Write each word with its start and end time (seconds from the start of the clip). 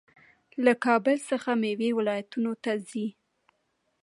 له 0.65 0.73
کابل 0.85 1.17
څخه 1.29 1.49
میوې 1.61 1.89
ولایتونو 1.97 2.51
ته 2.63 2.71
ځي. 2.89 3.07